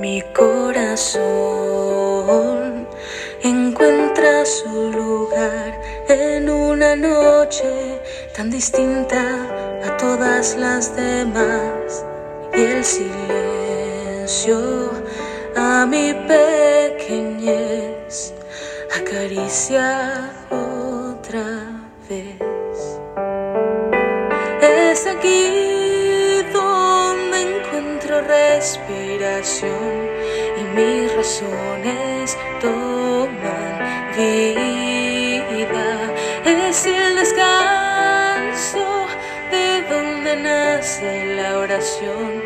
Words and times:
Mi 0.00 0.22
corazón 0.34 1.20
encuentra 3.42 4.46
su 4.46 4.90
lugar 4.90 5.78
en 6.08 6.48
una 6.48 6.96
noche 6.96 8.00
tan 8.34 8.48
distinta 8.50 9.20
a 9.84 9.98
todas 9.98 10.56
las 10.56 10.96
demás 10.96 12.02
y 12.54 12.62
el 12.62 12.82
silencio 12.82 14.58
a 15.54 15.84
mi 15.84 16.14
pequeñez 16.26 17.52
acaricia 18.98 20.30
otra 20.48 21.44
vez. 22.08 22.40
Es 24.62 25.06
aquí 25.06 25.69
y 29.42 30.62
mis 30.76 31.16
razones 31.16 32.36
toman 32.60 34.12
vida. 34.14 35.88
Es 36.44 36.84
el 36.84 37.16
descanso 37.16 39.06
de 39.50 39.82
donde 39.88 40.36
nace 40.36 41.36
la 41.36 41.58
oración. 41.58 42.42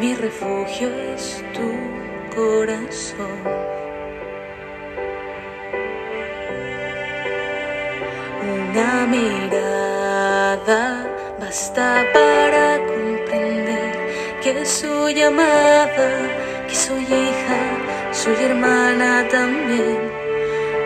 Mi 0.00 0.14
refugio 0.14 0.88
es 1.14 1.42
tu 1.52 1.72
corazón. 2.36 3.40
Una 8.40 9.06
mirada 9.06 10.82
basta 11.40 12.04
para 12.12 12.93
que 14.44 14.66
soy 14.66 15.22
amada, 15.22 16.10
que 16.68 16.74
soy 16.74 17.02
hija, 17.02 18.12
soy 18.12 18.36
hermana 18.44 19.26
también. 19.30 19.98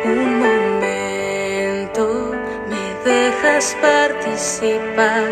Un 0.05 0.39
momento 0.39 2.05
me 2.71 2.85
dejas 3.05 3.77
participar 3.83 5.29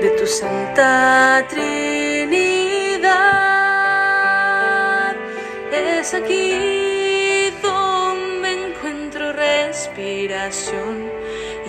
de 0.00 0.08
tu 0.18 0.26
santa 0.26 1.44
Trinidad. 1.50 2.72
Es 5.70 6.14
aquí 6.14 7.50
donde 7.62 8.68
encuentro 8.68 9.34
respiración 9.34 11.10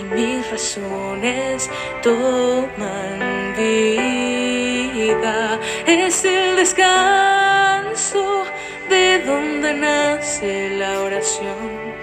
mis 0.02 0.50
razones 0.50 1.70
toman 2.02 3.54
vida. 3.56 5.60
Es 5.86 6.24
el 6.24 6.56
descanso 6.56 8.44
de 8.88 9.20
donde 9.20 9.74
nace 9.74 10.70
la 10.70 11.00
oración. 11.00 11.94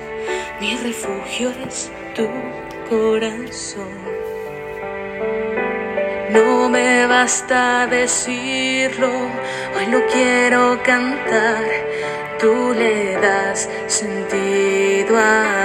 Mi 0.60 0.78
refugio 0.78 1.52
es 1.68 1.92
tu 2.16 2.28
corazón. 2.90 4.02
No 6.30 6.70
me 6.70 7.06
basta 7.08 7.88
decirlo, 7.88 9.10
hoy 9.76 9.88
no 9.88 10.06
quiero 10.08 10.82
cantar. 10.84 11.64
Tú 12.40 12.74
le 12.74 13.18
das 13.18 13.70
sentido 13.88 15.18
a 15.18 15.61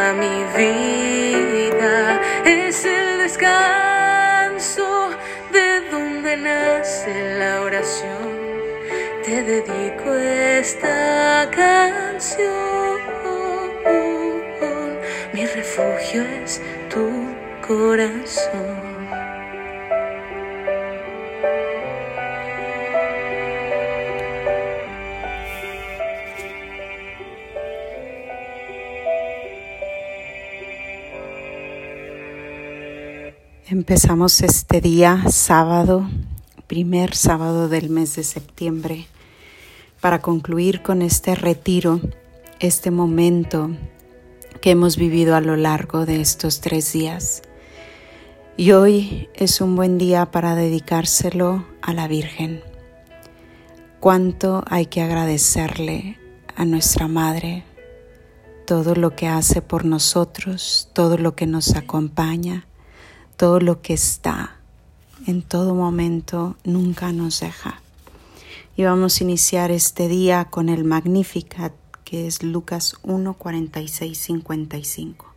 nace 6.97 7.39
la 7.39 7.63
oración. 7.63 8.37
Te 9.25 9.43
dedico 9.43 10.15
esta 10.15 11.51
canción. 11.51 12.97
Mi 15.33 15.45
refugio 15.45 16.23
es 16.23 16.63
tu 16.89 17.07
corazón. 17.67 18.97
Empezamos 33.69 34.41
este 34.43 34.81
día, 34.81 35.25
sábado, 35.29 36.09
primer 36.67 37.15
sábado 37.15 37.69
del 37.69 37.91
mes 37.91 38.17
de 38.17 38.25
septiembre, 38.25 39.07
para 40.01 40.21
concluir 40.21 40.83
con 40.83 41.03
este 41.03 41.35
retiro, 41.35 42.01
este 42.61 42.91
momento 42.91 43.71
que 44.61 44.71
hemos 44.71 44.97
vivido 44.97 45.37
a 45.37 45.41
lo 45.41 45.57
largo 45.57 46.07
de 46.07 46.21
estos 46.21 46.61
tres 46.61 46.93
días. 46.93 47.43
Y 48.57 48.73
hoy 48.73 49.29
es 49.35 49.61
un 49.61 49.77
buen 49.77 49.99
día 49.99 50.31
para 50.31 50.55
dedicárselo 50.55 51.67
a 51.83 51.93
la 51.93 52.09
Virgen. 52.09 52.63
Cuánto 54.01 54.65
hay 54.67 54.87
que 54.87 55.03
agradecerle 55.03 56.19
a 56.55 56.65
nuestra 56.65 57.09
Madre 57.09 57.65
todo 58.67 58.95
lo 58.95 59.15
que 59.15 59.29
hace 59.29 59.63
por 59.63 59.85
nosotros, 59.85 60.91
todo 60.93 61.19
lo 61.19 61.37
que 61.37 61.47
nos 61.47 61.77
acompaña 61.77 62.67
todo 63.37 63.61
lo 63.61 63.83
que 63.83 63.95
está 63.95 64.56
en 65.27 65.43
todo 65.43 65.75
momento 65.75 66.57
nunca 66.65 67.13
nos 67.13 67.41
deja. 67.41 67.81
Y 68.77 68.85
vamos 68.85 69.21
a 69.21 69.25
iniciar 69.25 69.71
este 69.71 70.09
día 70.09 70.45
con 70.47 70.69
el 70.69 70.85
Magnificat, 70.85 71.73
que 72.05 72.27
es 72.27 72.43
Lucas 72.43 72.97
1, 73.03 73.35
46, 73.35 74.19
55. 74.19 75.33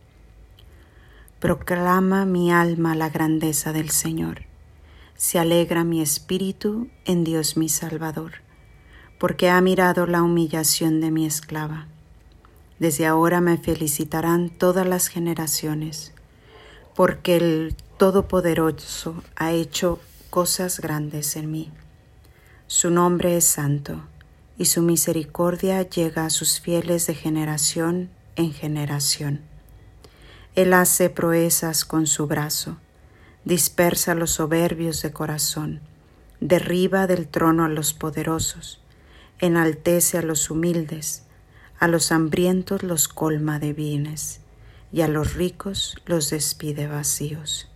Proclama 1.40 2.26
mi 2.26 2.52
alma 2.52 2.94
la 2.94 3.08
grandeza 3.08 3.72
del 3.72 3.90
Señor. 3.90 4.42
Se 5.16 5.38
alegra 5.38 5.84
mi 5.84 6.02
espíritu 6.02 6.88
en 7.06 7.24
Dios 7.24 7.56
mi 7.56 7.68
Salvador, 7.68 8.34
porque 9.18 9.48
ha 9.48 9.60
mirado 9.60 10.06
la 10.06 10.22
humillación 10.22 11.00
de 11.00 11.10
mi 11.10 11.24
esclava. 11.24 11.86
Desde 12.78 13.06
ahora 13.06 13.40
me 13.40 13.56
felicitarán 13.58 14.50
todas 14.50 14.86
las 14.86 15.08
generaciones, 15.08 16.12
porque 16.94 17.36
el 17.36 17.76
Todopoderoso 18.00 19.22
ha 19.36 19.52
hecho 19.52 20.00
cosas 20.30 20.80
grandes 20.80 21.36
en 21.36 21.50
mí. 21.50 21.70
Su 22.66 22.88
nombre 22.88 23.36
es 23.36 23.44
santo, 23.44 24.00
y 24.56 24.64
su 24.64 24.80
misericordia 24.80 25.82
llega 25.82 26.24
a 26.24 26.30
sus 26.30 26.60
fieles 26.60 27.06
de 27.08 27.14
generación 27.14 28.08
en 28.36 28.54
generación. 28.54 29.42
Él 30.54 30.72
hace 30.72 31.10
proezas 31.10 31.84
con 31.84 32.06
su 32.06 32.26
brazo, 32.26 32.78
dispersa 33.44 34.14
los 34.14 34.30
soberbios 34.30 35.02
de 35.02 35.12
corazón, 35.12 35.82
derriba 36.40 37.06
del 37.06 37.28
trono 37.28 37.66
a 37.66 37.68
los 37.68 37.92
poderosos, 37.92 38.80
enaltece 39.40 40.16
a 40.16 40.22
los 40.22 40.48
humildes, 40.48 41.24
a 41.78 41.86
los 41.86 42.12
hambrientos 42.12 42.82
los 42.82 43.08
colma 43.08 43.58
de 43.58 43.74
bienes, 43.74 44.40
y 44.90 45.02
a 45.02 45.06
los 45.06 45.34
ricos 45.34 45.98
los 46.06 46.30
despide 46.30 46.86
vacíos. 46.86 47.69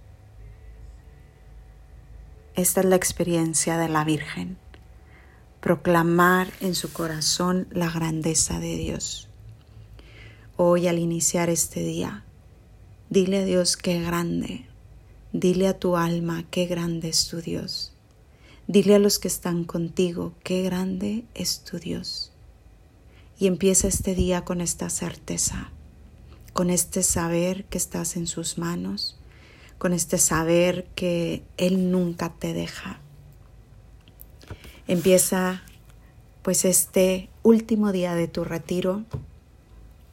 Esta 2.57 2.83
es 2.83 2.87
la 2.87 2.95
experiencia 2.95 3.79
de 3.79 3.89
la 3.89 4.05
Virgen, 4.05 4.59
proclamar 5.61 6.53
en 6.61 6.77
su 6.77 6.93
corazón 6.93 7.67
la 7.73 7.91
grandeza 7.91 8.61
de 8.61 8.77
Dios. 8.77 9.29
Hoy 10.57 10.87
al 10.87 11.01
iniciar 11.01 11.51
este 11.51 11.81
día, 11.81 12.23
dile 13.11 13.39
a 13.39 13.45
Dios 13.45 13.77
qué 13.77 14.01
grande, 14.01 14.69
dile 15.33 15.67
a 15.67 15.81
tu 15.81 15.97
alma 15.97 16.45
qué 16.49 16.67
grande 16.67 17.09
es 17.09 17.27
tu 17.27 17.41
Dios, 17.41 17.93
dile 18.69 18.95
a 18.95 19.01
los 19.01 19.19
que 19.19 19.27
están 19.27 19.65
contigo 19.65 20.33
qué 20.45 20.63
grande 20.63 21.25
es 21.35 21.65
tu 21.65 21.81
Dios. 21.81 22.31
Y 23.37 23.49
empieza 23.49 23.89
este 23.89 24.15
día 24.15 24.45
con 24.45 24.61
esta 24.61 24.91
certeza, 24.91 25.73
con 26.53 26.71
este 26.71 27.03
saber 27.03 27.65
que 27.65 27.79
estás 27.79 28.17
en 28.17 28.29
sus 28.29 28.59
manos 28.59 29.19
con 29.85 29.93
este 29.93 30.17
saber 30.17 30.87
que 30.95 31.45
Él 31.59 31.91
nunca 31.91 32.31
te 32.31 32.55
deja. 32.55 33.01
Empieza 34.89 35.63
pues 36.41 36.65
este 36.65 37.29
último 37.43 37.93
día 37.93 38.15
de 38.15 38.27
tu 38.27 38.45
retiro 38.45 39.03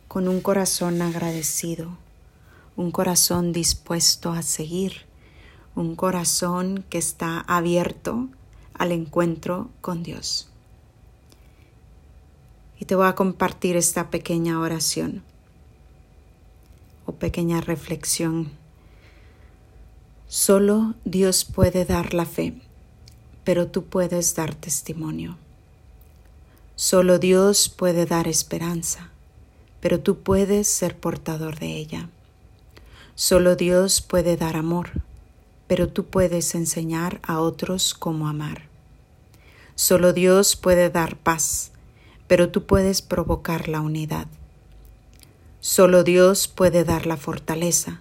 con 0.09 0.27
un 0.27 0.41
corazón 0.41 1.01
agradecido, 1.01 1.97
un 2.75 2.91
corazón 2.91 3.53
dispuesto 3.53 4.33
a 4.33 4.41
seguir, 4.41 5.05
un 5.73 5.95
corazón 5.95 6.83
que 6.89 6.97
está 6.97 7.39
abierto 7.39 8.27
al 8.73 8.91
encuentro 8.91 9.69
con 9.79 10.03
Dios. 10.03 10.49
Y 12.77 12.83
te 12.83 12.95
voy 12.95 13.07
a 13.07 13.15
compartir 13.15 13.77
esta 13.77 14.09
pequeña 14.09 14.59
oración 14.59 15.23
o 17.05 17.13
pequeña 17.13 17.61
reflexión 17.61 18.59
Solo 20.33 20.93
Dios 21.03 21.43
puede 21.43 21.83
dar 21.83 22.13
la 22.13 22.25
fe, 22.25 22.53
pero 23.43 23.67
tú 23.67 23.83
puedes 23.83 24.33
dar 24.33 24.55
testimonio. 24.55 25.37
Solo 26.77 27.19
Dios 27.19 27.67
puede 27.67 28.05
dar 28.05 28.29
esperanza, 28.29 29.09
pero 29.81 29.99
tú 29.99 30.19
puedes 30.19 30.69
ser 30.69 30.97
portador 30.97 31.59
de 31.59 31.75
ella. 31.75 32.09
Solo 33.13 33.57
Dios 33.57 33.99
puede 33.99 34.37
dar 34.37 34.55
amor, 34.55 35.01
pero 35.67 35.89
tú 35.89 36.05
puedes 36.05 36.55
enseñar 36.55 37.19
a 37.23 37.41
otros 37.41 37.93
cómo 37.93 38.29
amar. 38.29 38.69
Solo 39.75 40.13
Dios 40.13 40.55
puede 40.55 40.89
dar 40.89 41.17
paz, 41.17 41.73
pero 42.27 42.51
tú 42.51 42.65
puedes 42.65 43.01
provocar 43.01 43.67
la 43.67 43.81
unidad. 43.81 44.27
Solo 45.59 46.05
Dios 46.05 46.47
puede 46.47 46.85
dar 46.85 47.05
la 47.05 47.17
fortaleza, 47.17 47.99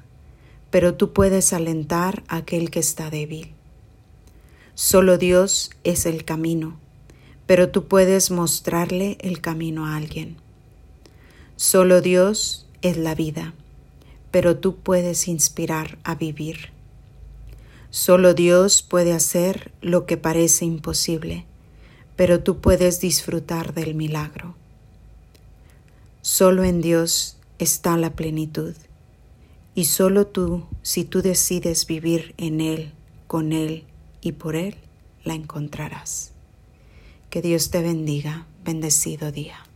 pero 0.70 0.94
tú 0.94 1.12
puedes 1.12 1.52
alentar 1.52 2.22
a 2.28 2.36
aquel 2.36 2.70
que 2.70 2.80
está 2.80 3.10
débil. 3.10 3.52
Solo 4.74 5.18
Dios 5.18 5.70
es 5.84 6.06
el 6.06 6.24
camino, 6.24 6.78
pero 7.46 7.70
tú 7.70 7.86
puedes 7.86 8.30
mostrarle 8.30 9.18
el 9.20 9.40
camino 9.40 9.86
a 9.86 9.96
alguien. 9.96 10.36
Solo 11.56 12.00
Dios 12.00 12.66
es 12.80 12.96
la 12.96 13.14
vida, 13.14 13.52
pero 14.30 14.56
tú 14.56 14.76
puedes 14.76 15.28
inspirar 15.28 15.98
a 16.04 16.14
vivir. 16.14 16.70
Solo 17.90 18.34
Dios 18.34 18.82
puede 18.82 19.12
hacer 19.12 19.72
lo 19.82 20.06
que 20.06 20.16
parece 20.16 20.64
imposible, 20.64 21.44
pero 22.14 22.40
tú 22.40 22.60
puedes 22.60 23.00
disfrutar 23.00 23.74
del 23.74 23.94
milagro. 23.94 24.54
Solo 26.22 26.64
en 26.64 26.80
Dios 26.80 27.36
está 27.58 27.96
la 27.96 28.14
plenitud, 28.14 28.74
y 29.80 29.84
solo 29.84 30.26
tú, 30.26 30.66
si 30.82 31.04
tú 31.04 31.22
decides 31.22 31.86
vivir 31.86 32.34
en 32.36 32.60
Él, 32.60 32.92
con 33.26 33.54
Él 33.54 33.84
y 34.20 34.32
por 34.32 34.54
Él, 34.54 34.74
la 35.24 35.32
encontrarás. 35.32 36.32
Que 37.30 37.40
Dios 37.40 37.70
te 37.70 37.80
bendiga, 37.80 38.46
bendecido 38.62 39.32
día. 39.32 39.69